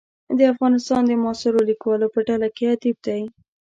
د 0.37 0.39
افغانستان 0.53 1.01
د 1.05 1.11
معاصرو 1.23 1.65
لیکوالو 1.69 2.07
په 2.13 2.19
ډله 2.27 2.47
کې 2.55 2.65
ادیب 2.73 2.97
دی. 3.07 3.21